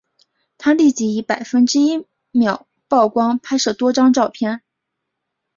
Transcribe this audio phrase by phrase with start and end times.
[0.57, 4.63] 他立即以百分之一秒曝光拍摄多张照片。